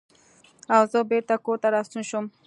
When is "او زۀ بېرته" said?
0.75-1.35